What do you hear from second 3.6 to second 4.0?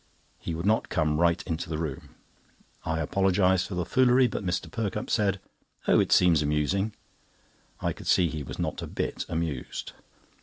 for the